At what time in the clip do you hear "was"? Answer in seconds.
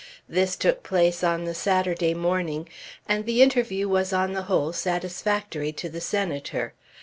3.87-4.11